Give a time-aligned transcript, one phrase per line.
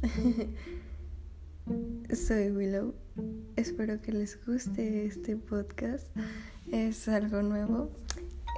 [2.14, 2.94] Soy Willow.
[3.56, 6.06] Espero que les guste este podcast.
[6.70, 7.90] Es algo nuevo.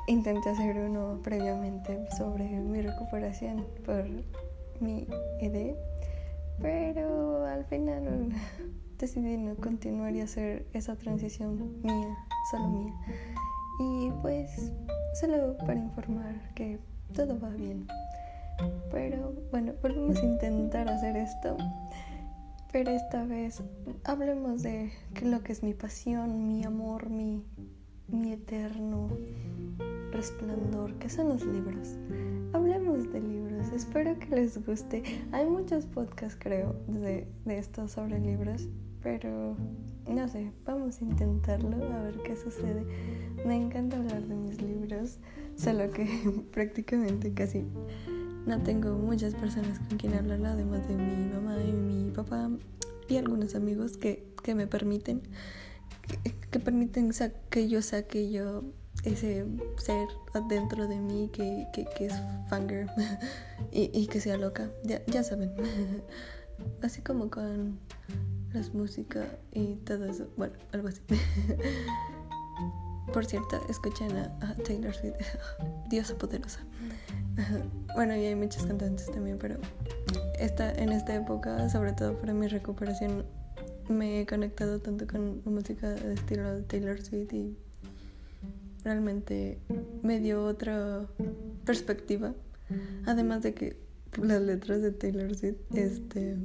[0.07, 4.05] Intenté hacer uno previamente sobre mi recuperación por
[4.81, 5.07] mi
[5.41, 5.75] ED,
[6.61, 8.31] pero al final
[8.99, 12.17] decidí no continuar y hacer esa transición mía,
[12.51, 12.95] solo mía.
[13.81, 14.73] Y pues
[15.21, 16.79] solo para informar que
[17.15, 17.87] todo va bien.
[18.91, 21.57] Pero bueno, volvemos a intentar hacer esto.
[22.73, 23.63] Pero esta vez
[24.05, 24.91] hablemos de
[25.23, 27.45] lo que es mi pasión, mi amor, mi,
[28.09, 29.09] mi eterno
[30.11, 31.97] resplandor, que son los libros.
[32.53, 35.03] Hablemos de libros, espero que les guste.
[35.33, 38.69] Hay muchos podcasts, creo, de, de esto sobre libros,
[39.03, 39.57] pero
[40.09, 42.85] no sé, vamos a intentarlo, a ver qué sucede.
[43.47, 45.19] Me encanta hablar de mis libros,
[45.57, 46.07] solo que
[46.53, 47.65] prácticamente casi
[48.47, 52.51] no tengo muchas personas con quien hablar, además de mi mamá y mi papá
[53.09, 55.23] y algunos amigos que, que me permiten,
[56.51, 57.11] que, permiten
[57.51, 58.63] que yo saque yo
[59.05, 59.45] ese
[59.77, 60.09] ser
[60.49, 62.15] dentro de mí que, que, que es
[62.49, 62.89] fanger
[63.73, 65.53] y, y, que sea loca, ya, ya saben.
[66.83, 67.79] Así como con
[68.53, 71.01] las músicas y todo eso, bueno, algo así.
[73.13, 75.15] Por cierto, escuchen a, Taylor Swift,
[75.89, 76.61] diosa poderosa.
[77.95, 79.57] Bueno, y hay muchos cantantes también, pero
[80.39, 83.25] esta, en esta época, sobre todo para mi recuperación,
[83.89, 87.57] me he conectado tanto con música de estilo de Taylor Swift y
[88.83, 89.59] realmente
[90.03, 91.07] me dio otra
[91.65, 92.35] perspectiva.
[93.07, 93.77] Además de que
[94.21, 96.37] las letras de Taylor Swift, este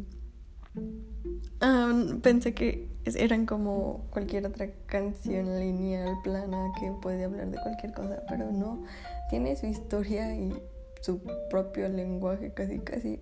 [2.22, 8.24] pensé que eran como cualquier otra canción lineal, plana, que puede hablar de cualquier cosa,
[8.30, 8.84] pero no,
[9.30, 10.54] tiene su historia y
[11.02, 13.20] su propio lenguaje casi casi.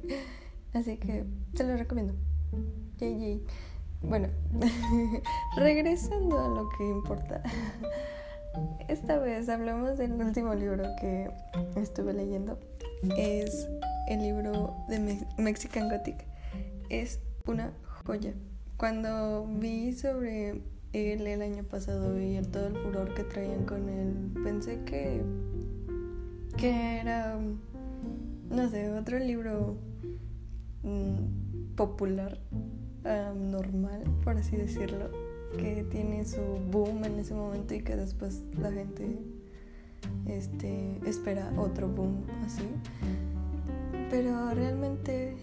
[0.73, 2.13] Así que se lo recomiendo.
[2.97, 3.41] JJ.
[4.01, 4.29] Bueno,
[5.57, 7.41] regresando a lo que importa.
[8.87, 11.29] Esta vez hablamos del último libro que
[11.75, 12.59] estuve leyendo.
[13.17, 13.67] Es
[14.07, 16.25] el libro de Mexican Gothic.
[16.89, 17.73] Es una
[18.05, 18.33] joya.
[18.77, 20.61] Cuando vi sobre
[20.93, 25.21] él el año pasado y todo el furor que traían con él, pensé que,
[26.57, 27.37] que era,
[28.49, 29.77] no sé, otro libro
[30.83, 32.39] mm, popular,
[33.35, 35.09] normal, por así decirlo,
[35.57, 36.41] que tiene su
[36.71, 39.17] boom en ese momento y que después la gente
[40.25, 42.67] este, espera otro boom así.
[44.09, 45.35] Pero realmente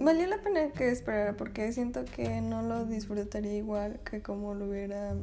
[0.00, 4.68] valió la pena que esperara porque siento que no lo disfrutaría igual que como lo
[4.68, 5.14] hubiera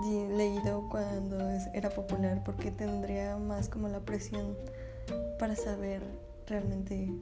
[0.00, 1.38] leído cuando
[1.74, 4.56] era popular porque tendría más como la presión
[5.38, 6.02] para saber
[6.46, 7.12] realmente,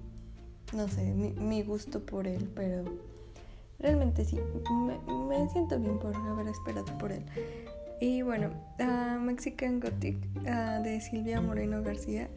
[0.72, 2.84] no sé, mi, gusto por él, pero
[3.78, 4.38] realmente sí,
[5.28, 7.24] me, siento bien por haber esperado por él.
[8.00, 8.50] Y bueno,
[9.20, 10.16] Mexican Gothic
[10.82, 12.28] de Silvia Moreno García,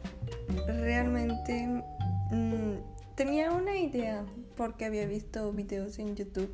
[0.66, 1.82] realmente...
[2.30, 4.24] Mm, tenía una idea
[4.56, 6.50] porque había visto videos en YouTube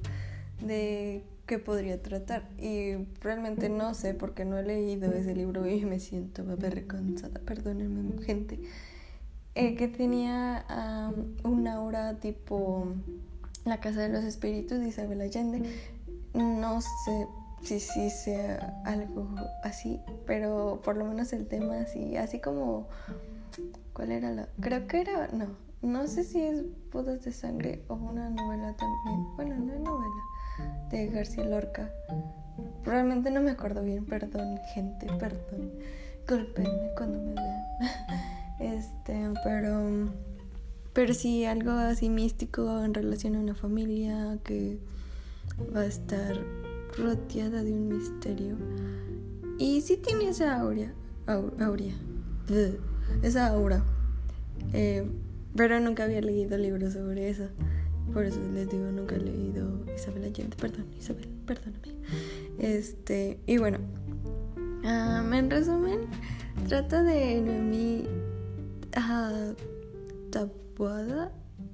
[0.63, 5.85] de qué podría tratar y realmente no sé porque no he leído ese libro y
[5.85, 8.61] me siento avergonzada, perdónenme gente,
[9.57, 10.65] eh, que tenía
[11.43, 12.87] una aura tipo
[13.65, 15.63] La Casa de los Espíritus de Isabel Allende,
[16.35, 17.27] no sé
[17.63, 19.27] si sí sea algo
[19.65, 22.87] así, pero por lo menos el tema así, así como,
[23.93, 24.49] ¿cuál era la?
[24.61, 25.49] Creo que era, no,
[25.83, 26.63] no sé si es
[26.93, 29.35] Bodas de Sangre o una novela también.
[29.35, 30.23] Bueno, no es novela.
[30.91, 31.91] De García Lorca.
[32.85, 35.71] Realmente no me acuerdo bien, perdón, gente, perdón.
[36.29, 37.65] Golpenme cuando me vean.
[38.61, 40.11] Este, pero.
[40.93, 44.79] Pero sí, algo así místico en relación a una familia que
[45.75, 46.37] va a estar
[46.99, 48.57] rodeada de un misterio.
[49.59, 50.93] Y sí tiene esa aura.
[51.27, 51.95] Aurea.
[53.23, 53.83] Esa aura.
[54.73, 55.09] Eh,
[55.57, 57.49] pero nunca había leído libros sobre eso.
[58.13, 60.57] Por eso les digo, nunca he leído Isabel Allende.
[60.57, 61.95] Perdón, Isabel, perdóname.
[62.59, 63.79] Este, y bueno,
[64.83, 66.01] en resumen,
[66.69, 68.07] trata de Noemí
[68.97, 69.55] uh.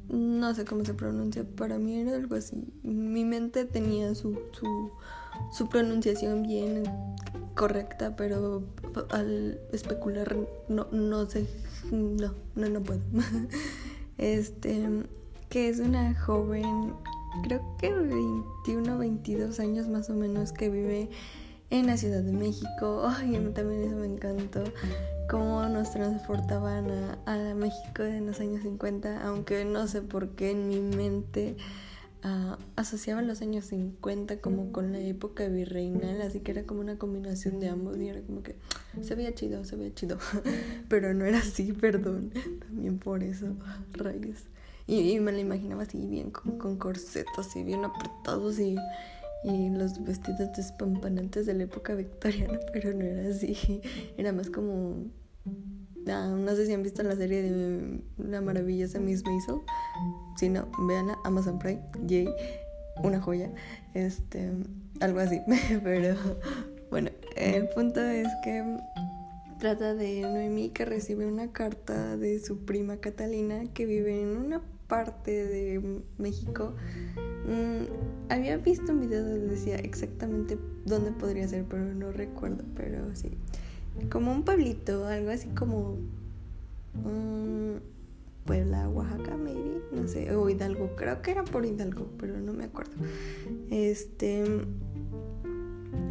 [0.09, 2.57] No sé cómo se pronuncia, para mí era algo así.
[2.85, 4.93] Mi mente tenía su, su,
[5.53, 6.85] su pronunciación bien
[7.55, 8.63] correcta, pero
[9.11, 10.37] al especular
[10.69, 11.49] no, no sé
[11.91, 13.01] no, no, no puedo.
[14.19, 14.89] Este,
[15.49, 16.95] que es una joven,
[17.43, 21.09] creo que 21, 22 años más o menos, que vive
[21.71, 23.03] en la Ciudad de México.
[23.07, 24.65] Ay, también eso me encantó.
[25.29, 30.53] cómo nos transportaban a, a México en los años 50, aunque no sé por qué
[30.53, 31.57] en mi mente
[32.25, 36.99] uh, asociaban los años 50 como con la época virreinal, así que era como una
[36.99, 38.57] combinación de ambos y era como que
[39.03, 40.19] se veía chido, se veía chido,
[40.89, 43.47] pero no era así, perdón, también por eso,
[43.93, 44.45] rayos.
[44.87, 48.77] Y, me la imaginaba así, bien con, corsetos y bien apretados y,
[49.45, 53.81] y los vestidos despampanantes de la época victoriana, pero no era así,
[54.17, 55.11] era más como
[56.09, 59.57] Ah, no sé si han visto la serie de La maravillosa Miss Maisel.
[60.37, 62.29] Si no, véanla, Amazon Prime, Yay,
[63.03, 63.51] una joya.
[63.95, 64.53] Este,
[65.01, 65.41] algo así.
[65.83, 66.15] Pero
[66.91, 68.79] bueno, el punto es que
[69.59, 74.63] trata de Noemí que recibe una carta de su prima Catalina que vive en una
[74.89, 76.75] parte de México.
[77.47, 83.15] Mm, había visto un video donde decía exactamente dónde podría ser, pero no recuerdo, pero
[83.15, 83.31] sí
[84.11, 85.97] como un pueblito, algo así como
[88.45, 92.65] Puebla, Oaxaca, maybe, no sé, o Hidalgo, creo que era por Hidalgo, pero no me
[92.65, 92.93] acuerdo.
[93.71, 94.45] Este,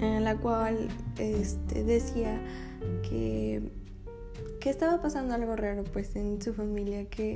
[0.01, 2.41] en la cual este, decía
[3.07, 3.71] que,
[4.59, 7.35] que estaba pasando algo raro pues en su familia, que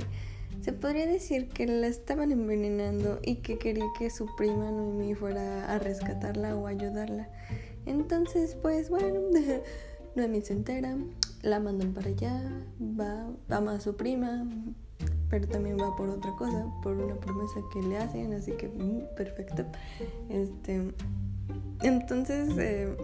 [0.62, 5.72] se podría decir que la estaban envenenando y que quería que su prima Noemi fuera
[5.72, 7.28] a rescatarla o ayudarla.
[7.86, 9.20] Entonces, pues bueno,
[10.14, 10.96] Noemi se entera,
[11.42, 12.42] la mandan para allá,
[12.80, 14.46] va, ama a su prima,
[15.30, 19.14] pero también va por otra cosa, por una promesa que le hacen, así que mm,
[19.16, 19.64] perfecto.
[20.28, 20.92] Este,
[21.82, 22.94] entonces eh,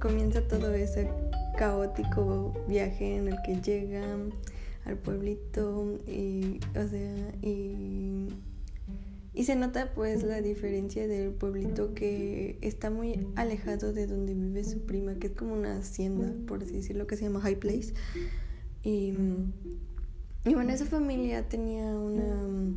[0.00, 1.08] comienza todo ese
[1.56, 4.32] caótico viaje en el que llegan
[4.84, 8.28] al pueblito y, o sea, y
[9.36, 14.62] y se nota pues la diferencia del pueblito que está muy alejado de donde vive
[14.62, 17.94] su prima, que es como una hacienda, por así decirlo, que se llama High Place.
[18.84, 19.12] Y,
[20.44, 22.76] y bueno, esa familia tenía una...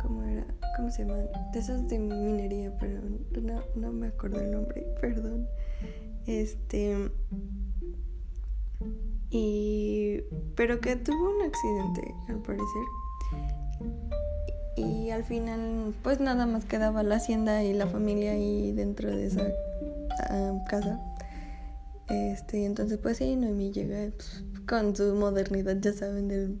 [0.00, 0.46] ¿Cómo era?
[0.76, 1.16] ¿Cómo se llama?
[1.52, 3.00] De esas de minería, pero
[3.42, 5.48] no, no me acuerdo el nombre, perdón.
[6.26, 7.10] Este...
[9.30, 10.22] Y...
[10.56, 12.82] Pero que tuvo un accidente, al parecer
[14.80, 19.26] y al final pues nada más quedaba la hacienda y la familia ahí dentro de
[19.26, 19.48] esa
[20.28, 21.00] ah, casa.
[22.08, 26.58] Este, y entonces pues sí, Noemí llega pues, con su modernidad, ya saben, del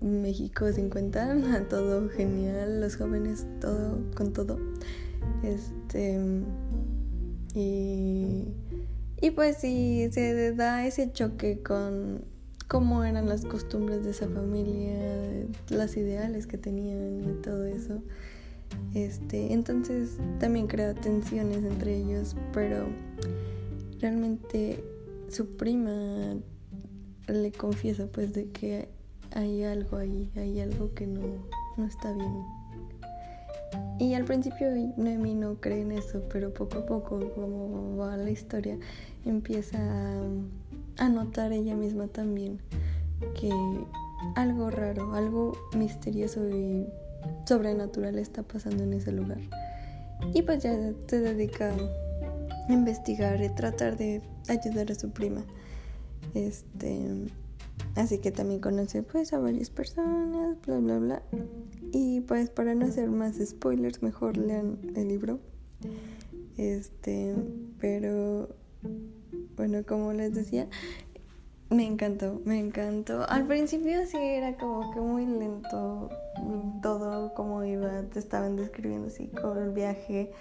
[0.00, 4.58] México 50, todo genial, los jóvenes, todo, con todo.
[5.42, 6.18] Este,
[7.54, 8.48] y,
[9.20, 12.24] y pues sí, se da ese choque con
[12.68, 18.02] cómo eran las costumbres de esa familia, las ideales que tenían y todo eso.
[18.94, 22.86] Este, entonces también crea tensiones entre ellos, pero
[24.00, 24.84] realmente
[25.28, 26.36] su prima
[27.26, 28.88] le confiesa pues de que
[29.32, 31.20] hay algo ahí, hay algo que no,
[31.76, 32.44] no está bien.
[33.98, 38.30] Y al principio Noemi no cree en eso, pero poco a poco, como va la
[38.30, 38.78] historia,
[39.24, 39.78] empieza
[40.98, 42.60] a notar ella misma también
[43.38, 43.50] que
[44.34, 46.86] algo raro, algo misterioso y
[47.46, 49.40] sobrenatural está pasando en ese lugar.
[50.34, 51.74] Y pues ya se dedica
[52.68, 55.44] a investigar y tratar de ayudar a su prima.
[56.34, 57.26] Este,
[57.96, 61.22] así que también conoce pues a varias personas, bla bla bla.
[61.92, 65.40] Y pues para no hacer más spoilers, mejor lean el libro.
[66.56, 67.34] Este,
[67.78, 68.54] pero
[69.56, 70.68] bueno, como les decía,
[71.70, 73.28] me encantó, me encantó.
[73.28, 76.10] Al principio sí era como que muy lento
[76.82, 80.32] todo como iba, te estaban describiendo así como el viaje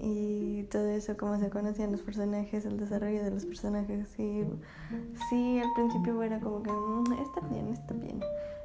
[0.00, 4.08] y todo eso, cómo se conocían los personajes, el desarrollo de los personajes.
[4.16, 4.44] Sí,
[5.28, 8.20] sí al principio era como que mm, está bien, está bien.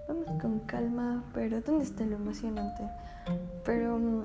[0.08, 2.84] Vamos con calma, pero ¿dónde está lo emocionante?
[3.64, 4.24] Pero mm,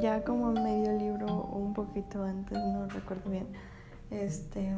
[0.00, 3.46] ya como medio libro o un poquito antes, no recuerdo bien
[4.22, 4.72] este,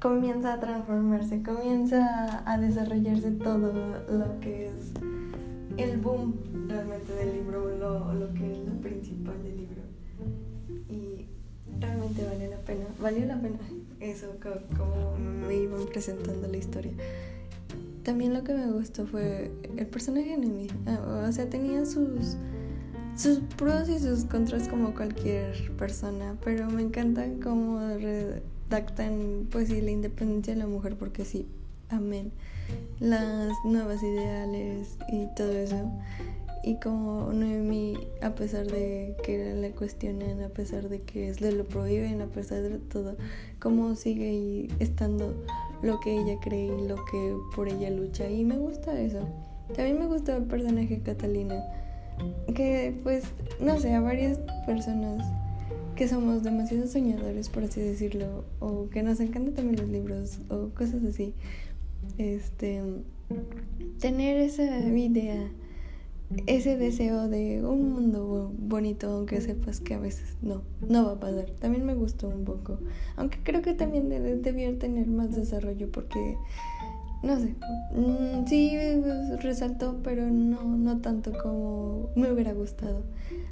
[0.00, 3.72] comienza a transformarse, comienza a desarrollarse todo
[4.08, 4.92] lo que es
[5.76, 6.34] el boom
[6.68, 9.82] realmente del libro, lo, lo que es lo principal del libro.
[10.88, 11.26] Y
[11.80, 13.58] realmente vale la pena, valió la pena
[14.00, 14.26] eso,
[14.76, 16.92] como me iban presentando la historia.
[18.02, 20.36] También lo que me gustó fue el personaje.
[20.86, 22.36] Ah, o sea, tenía sus
[23.16, 29.80] sus pros y sus contras como cualquier persona, pero me encanta cómo redactan pues sí
[29.80, 31.46] la independencia de la mujer porque sí,
[31.88, 32.30] amén.
[33.00, 35.90] Las nuevas ideales y todo eso.
[36.62, 41.64] Y como Noemi, a pesar de que le cuestionan, a pesar de que le lo
[41.64, 43.16] prohíben, a pesar de todo,
[43.60, 45.32] cómo sigue estando
[45.82, 48.28] lo que ella cree y lo que por ella lucha.
[48.28, 49.20] Y me gusta eso.
[49.74, 51.62] También me gusta el personaje Catalina.
[52.54, 53.24] Que pues,
[53.60, 55.24] no sé, a varias personas
[55.94, 60.68] que somos demasiado soñadores, por así decirlo, o que nos encantan también los libros, o
[60.74, 61.34] cosas así.
[62.18, 62.82] Este,
[63.98, 65.50] tener esa idea
[66.46, 71.20] ese deseo de un mundo bonito, aunque sepas que a veces no, no va a
[71.20, 71.50] pasar.
[71.60, 72.78] También me gustó un poco,
[73.16, 74.08] aunque creo que también
[74.42, 76.36] debía tener más desarrollo porque,
[77.22, 77.54] no sé,
[77.94, 78.76] mm, sí
[79.40, 83.02] resaltó, pero no, no tanto como me hubiera gustado.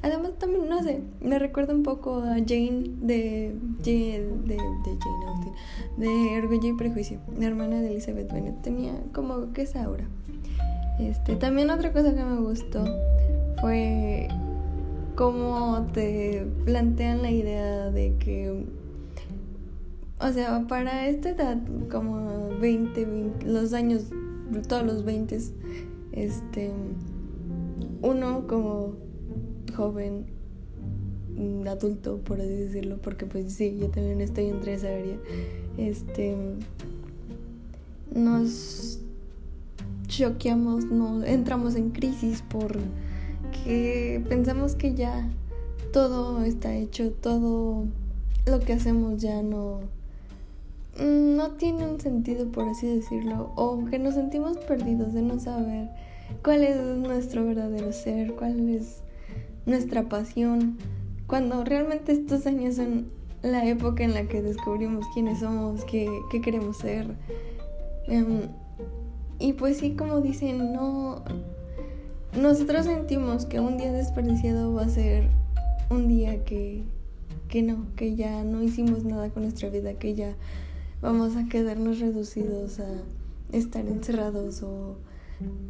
[0.03, 5.53] Además también, no sé, me recuerda un poco a Jane de, de, Jane Austen,
[5.97, 8.61] de Orgullo y Prejuicio, la hermana de Elizabeth Bennet.
[8.63, 10.05] Tenía como que esa aura.
[11.01, 12.85] Este, también otra cosa que me gustó
[13.61, 14.29] fue
[15.17, 18.65] cómo te plantean la idea de que,
[20.25, 21.59] o sea, para esta edad,
[21.91, 24.05] como 20, los años,
[24.67, 25.39] todos los 20,
[26.13, 26.71] este,
[28.01, 28.95] uno como
[29.77, 30.25] joven,
[31.37, 35.19] mm, adulto, por así decirlo, porque pues sí, yo también estoy entre esa área,
[35.77, 36.35] este,
[38.15, 39.01] nos
[40.07, 45.29] choqueamos, no, entramos en crisis porque pensamos que ya
[45.93, 47.85] todo está hecho, todo
[48.47, 49.81] lo que hacemos ya no
[51.01, 55.91] no tiene un sentido por así decirlo o que nos sentimos perdidos de no saber
[56.43, 59.03] cuál es nuestro verdadero ser, cuál es
[59.67, 60.79] nuestra pasión,
[61.27, 63.09] cuando realmente estos años son
[63.43, 67.07] la época en la que descubrimos quiénes somos, qué, qué queremos ser.
[68.07, 68.49] Em,
[69.39, 71.23] y pues sí, como dicen, no...
[72.41, 75.29] Nosotros sentimos que un día desperdiciado va a ser
[75.89, 76.83] un día que,
[77.49, 80.35] que no, que ya no hicimos nada con nuestra vida, que ya
[81.05, 82.87] vamos a quedarnos reducidos a
[83.53, 84.97] estar encerrados o,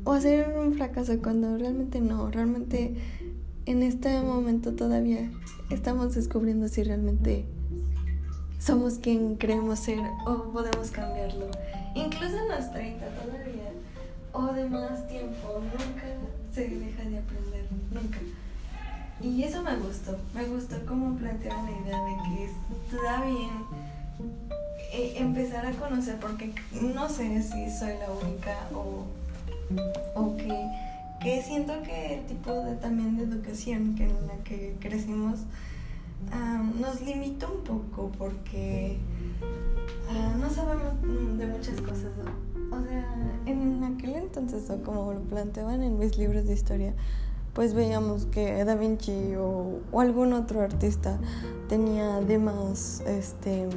[0.05, 2.95] o hacer un fracaso cuando realmente no, realmente
[3.67, 5.29] en este momento todavía
[5.71, 7.47] estamos descubriendo si realmente
[8.61, 11.50] somos quien creemos ser o podemos cambiarlo.
[11.97, 13.73] Incluso en los 30 todavía,
[14.33, 16.05] o de más tiempo, nunca
[16.55, 18.19] se deja de aprender, nunca.
[19.21, 23.94] Y eso me gustó, me gustó cómo plantearon la idea de que está bien
[24.92, 29.04] eh, empezar a conocer, porque no sé si soy la única o,
[30.14, 30.68] o que,
[31.21, 35.40] que siento que el tipo de también de educación que en la que crecimos
[36.80, 38.97] nos limita un poco porque
[40.11, 40.94] ah, no sabemos
[41.38, 42.11] de muchas cosas.
[42.71, 43.14] O sea,
[43.47, 46.94] en aquel entonces, como lo planteaban en mis libros de historia,
[47.52, 51.18] pues veíamos que Da Vinci o, algún otro artista
[51.68, 53.68] tenía además, este,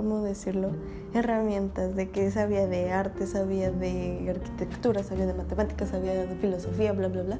[0.00, 0.70] ¿cómo decirlo?
[1.12, 6.92] Herramientas de que sabía de arte, sabía de arquitectura, sabía de matemáticas, sabía de filosofía,
[6.92, 7.38] bla, bla, bla.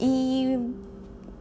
[0.00, 0.56] Y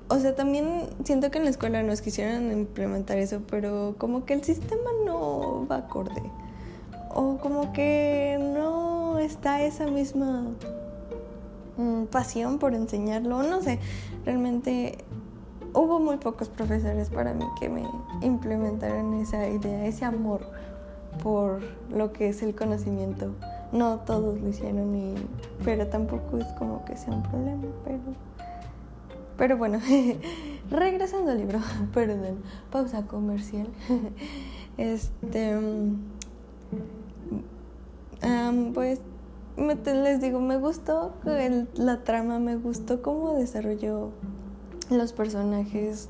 [0.08, 4.36] o sea, también siento que en la escuela nos quisieran implementar eso, pero como que
[4.36, 6.22] el sistema no va acorde.
[7.10, 10.44] O como que no está esa misma
[11.78, 13.42] mm, pasión por enseñarlo.
[13.42, 13.80] No sé,
[14.25, 15.00] realmente
[15.75, 17.84] hubo muy pocos profesores para mí que me
[18.22, 20.41] implementaran esa idea, ese amor
[21.22, 23.32] por lo que es el conocimiento.
[23.72, 25.15] No todos lo hicieron, y,
[25.63, 28.00] pero tampoco es como que sea un problema, pero
[29.38, 29.79] pero bueno,
[30.70, 31.60] regresando al libro,
[31.94, 32.38] perdón,
[32.72, 33.67] pausa comercial.
[34.77, 35.58] Este.
[38.74, 39.00] pues
[39.55, 41.13] les digo, me gustó
[41.75, 44.10] la trama, me gustó cómo desarrolló
[44.89, 46.10] los personajes.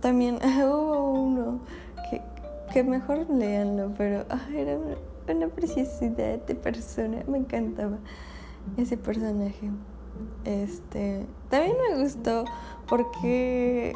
[0.00, 1.60] también hubo uno
[2.10, 2.22] que,
[2.72, 4.96] que mejor leanlo, pero era una,
[5.34, 7.98] una preciosidad de persona, me encantaba
[8.76, 9.70] ese personaje.
[10.44, 12.44] Este, también me gustó
[12.88, 13.92] porque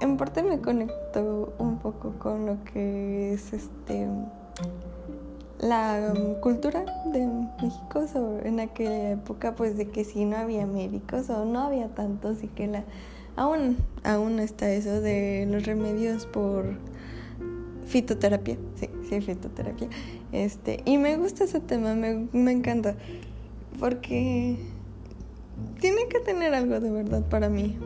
[0.00, 4.08] en parte me conectó un poco con lo que es este
[5.60, 7.26] la cultura de
[7.62, 8.04] México
[8.44, 12.48] en aquella época pues de que si no había médicos o no había tantos y
[12.48, 12.84] que la
[13.36, 16.64] aún aún está eso de los remedios por
[17.84, 19.88] fitoterapia sí sí fitoterapia
[20.32, 22.96] este y me gusta ese tema me, me encanta
[23.78, 24.56] porque
[25.80, 27.76] tiene que tener algo de verdad para mí.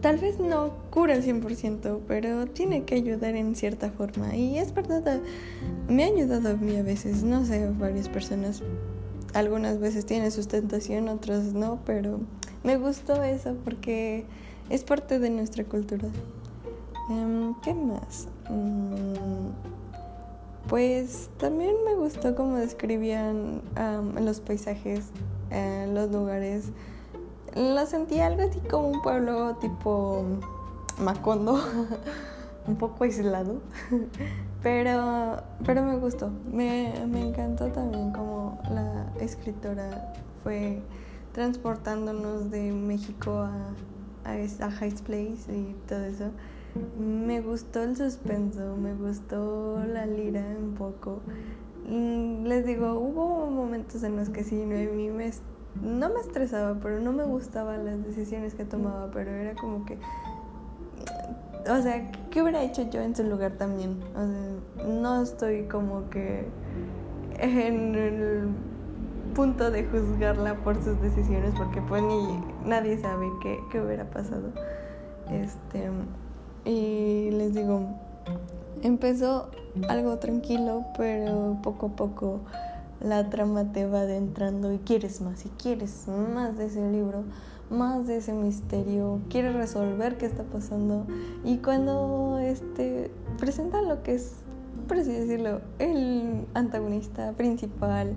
[0.00, 4.36] Tal vez no cura el 100%, pero tiene que ayudar en cierta forma.
[4.36, 5.20] Y es verdad,
[5.88, 8.62] me ha ayudado a mí a veces, no sé, varias personas.
[9.34, 12.20] Algunas veces tienen sustentación, otras no, pero
[12.64, 14.24] me gustó eso porque
[14.70, 16.08] es parte de nuestra cultura.
[17.10, 18.28] Em, ¿Qué más?
[18.48, 19.50] Mm,
[20.68, 23.62] pues también me gustó cómo describían
[24.20, 25.06] los paisajes,
[25.50, 26.70] eh, los lugares.
[27.56, 30.22] Lo sentí algo así como un pueblo tipo
[31.00, 31.58] Macondo,
[32.68, 33.62] un poco aislado,
[34.62, 36.30] pero, pero me gustó.
[36.52, 40.82] Me, me encantó también como la escritora fue
[41.32, 43.72] transportándonos de México a,
[44.24, 46.30] a, High Place y todo eso.
[46.98, 51.20] Me gustó el suspenso, me gustó la lira un poco.
[51.88, 55.30] Mm, les digo, hubo momentos en los que sí, no, mí me,
[55.82, 59.98] no me estresaba, pero no me gustaban las decisiones que tomaba, pero era como que,
[61.70, 63.98] o sea, ¿qué hubiera hecho yo en su lugar también?
[64.86, 66.46] No estoy como que
[67.38, 68.48] en el
[69.34, 74.50] punto de juzgarla por sus decisiones, porque pues ni nadie sabe qué, qué hubiera pasado.
[75.30, 75.90] Este
[76.64, 77.86] y les digo,
[78.82, 79.50] empezó
[79.88, 82.40] algo tranquilo, pero poco a poco
[83.00, 87.24] la trama te va adentrando y quieres más y quieres más de ese libro,
[87.70, 91.06] más de ese misterio, quieres resolver qué está pasando
[91.44, 94.36] y cuando este presentan lo que es,
[94.88, 98.14] por así decirlo, el antagonista principal,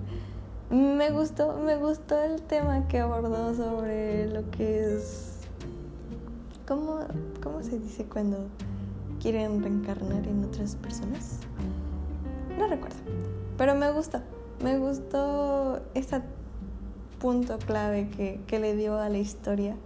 [0.70, 5.30] me gustó, me gustó el tema que abordó sobre lo que es
[6.70, 7.00] ¿Cómo,
[7.42, 8.46] ¿Cómo se dice cuando
[9.20, 11.40] quieren reencarnar en otras personas?
[12.56, 12.98] No recuerdo.
[13.58, 14.20] Pero me gustó.
[14.62, 16.22] Me gustó ese
[17.18, 19.76] punto clave que, que le dio a la historia.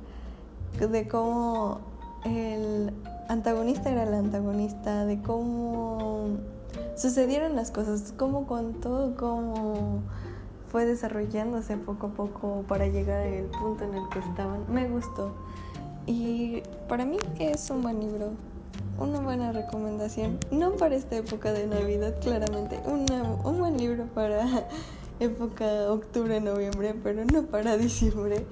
[0.78, 1.80] De cómo
[2.24, 2.92] el
[3.28, 5.04] antagonista era el antagonista.
[5.04, 6.38] De cómo
[6.96, 8.12] sucedieron las cosas.
[8.16, 10.02] Cómo contó, cómo
[10.74, 14.64] fue desarrollándose poco a poco para llegar al punto en el que estaban.
[14.68, 15.32] Me gustó.
[16.06, 18.32] Y para mí es un buen libro,
[18.98, 20.38] una buena recomendación.
[20.50, 22.80] No para esta época de Navidad, claramente.
[22.86, 24.46] un buen libro para
[25.20, 28.46] época octubre-noviembre, pero no para diciembre.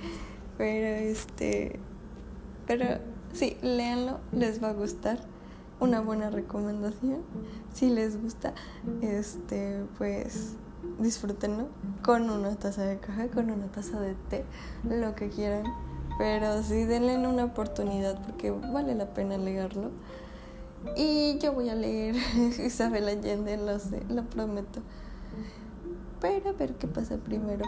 [0.58, 1.78] Pero este.
[2.66, 2.98] Pero
[3.32, 5.18] sí, léanlo, les va a gustar.
[5.80, 7.22] Una buena recomendación.
[7.72, 8.54] Si les gusta,
[9.00, 10.54] este, pues
[11.00, 11.66] disfrútenlo
[12.04, 14.44] con una taza de caja, con una taza de té,
[14.84, 15.64] lo que quieran
[16.18, 19.90] pero sí denle una oportunidad porque vale la pena leerlo.
[20.96, 22.16] Y yo voy a leer
[22.64, 24.80] Isabel Allende, lo sé, lo prometo.
[26.20, 27.64] Pero a ver qué pasa primero.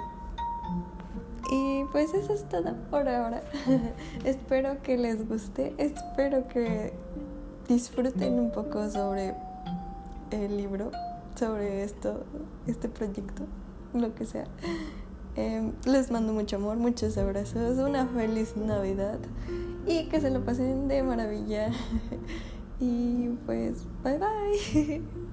[1.50, 3.42] Y pues eso es todo por ahora.
[4.24, 6.92] espero que les guste, espero que
[7.68, 9.34] disfruten un poco sobre
[10.30, 10.90] el libro,
[11.34, 12.24] sobre esto,
[12.66, 13.44] este proyecto,
[13.92, 14.46] lo que sea.
[15.36, 19.18] Em, les mando mucho amor, muchos abrazos, una feliz Navidad
[19.84, 21.70] y que se lo pasen de maravilla.
[22.84, 25.02] y pues, bye bye.